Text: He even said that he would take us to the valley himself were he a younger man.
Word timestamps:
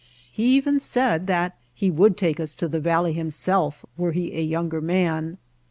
He 0.31 0.45
even 0.55 0.79
said 0.79 1.27
that 1.27 1.55
he 1.75 1.91
would 1.91 2.17
take 2.17 2.39
us 2.39 2.55
to 2.55 2.67
the 2.67 2.79
valley 2.79 3.13
himself 3.13 3.85
were 3.97 4.13
he 4.13 4.35
a 4.35 4.41
younger 4.41 4.81
man. 4.81 5.37